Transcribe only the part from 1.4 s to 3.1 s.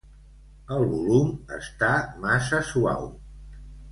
està massa suau.